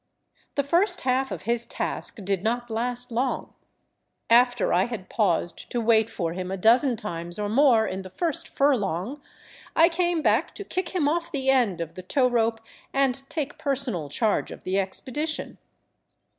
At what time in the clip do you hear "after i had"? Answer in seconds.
4.31-5.11